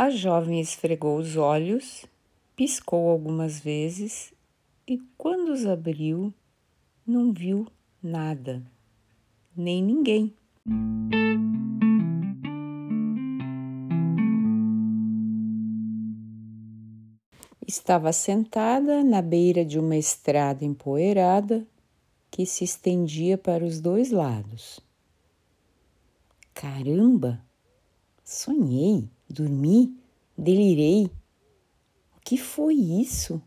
A 0.00 0.10
jovem 0.10 0.60
esfregou 0.60 1.18
os 1.18 1.36
olhos, 1.36 2.06
piscou 2.54 3.08
algumas 3.08 3.58
vezes 3.58 4.32
e, 4.86 4.96
quando 5.18 5.48
os 5.48 5.66
abriu, 5.66 6.32
não 7.04 7.32
viu 7.32 7.66
nada, 8.00 8.62
nem 9.56 9.82
ninguém. 9.82 10.32
Estava 17.66 18.12
sentada 18.12 19.02
na 19.02 19.20
beira 19.20 19.64
de 19.64 19.80
uma 19.80 19.96
estrada 19.96 20.64
empoeirada 20.64 21.66
que 22.30 22.46
se 22.46 22.62
estendia 22.62 23.36
para 23.36 23.64
os 23.64 23.80
dois 23.80 24.12
lados. 24.12 24.78
Caramba! 26.54 27.44
Sonhei, 28.22 29.10
dormi, 29.28 29.96
delirei. 30.36 31.06
O 32.16 32.20
que 32.24 32.36
foi 32.36 32.74
isso? 32.74 33.42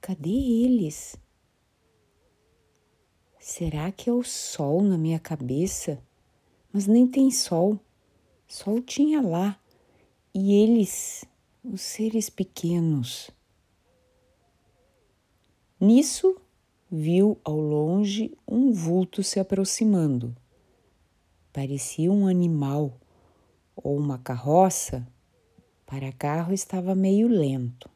Cadê 0.00 0.30
eles? 0.30 1.16
Será 3.38 3.90
que 3.90 4.08
é 4.10 4.12
o 4.12 4.22
sol 4.22 4.82
na 4.82 4.98
minha 4.98 5.18
cabeça? 5.18 6.02
Mas 6.72 6.86
nem 6.86 7.06
tem 7.06 7.30
sol. 7.30 7.78
Sol 8.46 8.80
tinha 8.80 9.20
lá. 9.20 9.58
E 10.32 10.54
eles, 10.54 11.24
os 11.64 11.80
seres 11.80 12.30
pequenos. 12.30 13.30
Nisso, 15.80 16.36
viu 16.90 17.38
ao 17.42 17.58
longe 17.58 18.36
um 18.46 18.72
vulto 18.72 19.22
se 19.22 19.40
aproximando. 19.40 20.36
Parecia 21.52 22.12
um 22.12 22.26
animal 22.26 23.00
ou 23.82 23.96
uma 23.96 24.18
carroça. 24.18 25.06
Para 25.86 26.12
carro 26.12 26.52
estava 26.52 26.94
meio 26.94 27.26
lento. 27.26 27.90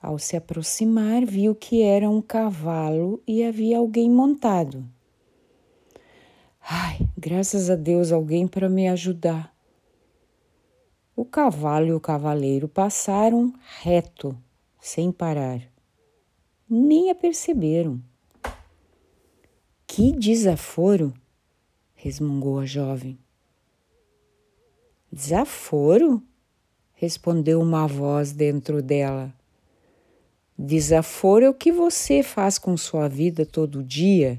Ao 0.00 0.18
se 0.18 0.36
aproximar, 0.36 1.26
viu 1.26 1.54
que 1.54 1.82
era 1.82 2.08
um 2.08 2.22
cavalo 2.22 3.22
e 3.26 3.44
havia 3.44 3.76
alguém 3.76 4.10
montado. 4.10 4.88
Ai, 6.62 6.98
graças 7.16 7.68
a 7.68 7.76
Deus, 7.76 8.10
alguém 8.10 8.48
para 8.48 8.68
me 8.68 8.88
ajudar. 8.88 9.54
O 11.14 11.24
cavalo 11.24 11.86
e 11.86 11.92
o 11.92 12.00
cavaleiro 12.00 12.66
passaram 12.66 13.52
reto, 13.82 14.34
sem 14.80 15.12
parar. 15.12 15.60
Nem 16.66 17.10
a 17.10 17.14
perceberam. 17.14 18.00
Que 19.86 20.12
desaforo! 20.12 21.12
resmungou 21.94 22.58
a 22.58 22.64
jovem. 22.64 23.18
Desaforo? 25.12 26.22
respondeu 27.00 27.62
uma 27.62 27.86
voz 27.86 28.30
dentro 28.30 28.82
dela. 28.82 29.32
Desaforo 30.58 31.46
é 31.46 31.48
o 31.48 31.54
que 31.54 31.72
você 31.72 32.22
faz 32.22 32.58
com 32.58 32.76
sua 32.76 33.08
vida 33.08 33.46
todo 33.46 33.82
dia. 33.82 34.38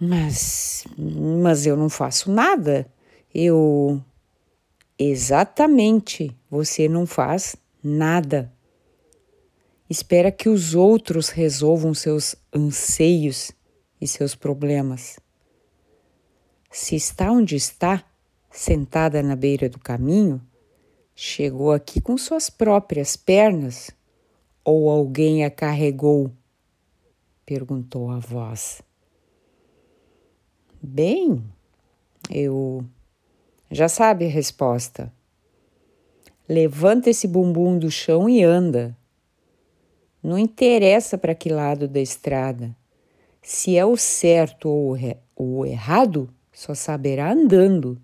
Mas, 0.00 0.86
mas 0.96 1.66
eu 1.66 1.76
não 1.76 1.90
faço 1.90 2.32
nada. 2.32 2.90
Eu. 3.34 4.02
Exatamente, 4.98 6.34
você 6.50 6.88
não 6.88 7.06
faz 7.06 7.54
nada. 7.82 8.50
Espera 9.88 10.32
que 10.32 10.48
os 10.48 10.74
outros 10.74 11.28
resolvam 11.28 11.92
seus 11.92 12.34
anseios 12.52 13.50
e 14.00 14.06
seus 14.06 14.34
problemas. 14.34 15.18
Se 16.70 16.96
está 16.96 17.30
onde 17.30 17.56
está, 17.56 18.04
sentada 18.50 19.22
na 19.22 19.36
beira 19.36 19.68
do 19.68 19.78
caminho, 19.78 20.40
Chegou 21.22 21.70
aqui 21.70 22.00
com 22.00 22.16
suas 22.16 22.48
próprias 22.48 23.14
pernas 23.14 23.90
ou 24.64 24.88
alguém 24.88 25.44
a 25.44 25.50
carregou? 25.50 26.32
perguntou 27.44 28.10
a 28.10 28.18
voz. 28.18 28.80
Bem, 30.80 31.44
eu 32.30 32.82
já 33.70 33.86
sabe 33.86 34.24
a 34.24 34.30
resposta. 34.30 35.12
Levanta 36.48 37.10
esse 37.10 37.28
bumbum 37.28 37.78
do 37.78 37.90
chão 37.90 38.26
e 38.26 38.42
anda. 38.42 38.96
Não 40.22 40.38
interessa 40.38 41.18
para 41.18 41.34
que 41.34 41.50
lado 41.50 41.86
da 41.86 42.00
estrada. 42.00 42.74
Se 43.42 43.76
é 43.76 43.84
o 43.84 43.94
certo 43.94 44.70
ou 44.70 44.96
o 45.36 45.66
errado, 45.66 46.32
só 46.60 46.74
saberá 46.74 47.32
andando. 47.32 47.98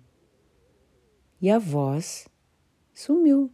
E 1.39 1.47
a 1.47 1.59
voz 1.59 2.27
sumiu. 2.91 3.51